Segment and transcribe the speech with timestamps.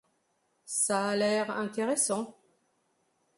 [0.65, 1.51] Ça a l’air…
[1.51, 2.35] intéressant.